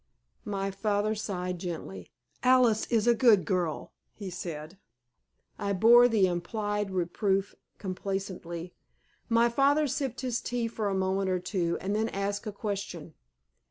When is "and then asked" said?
11.79-12.47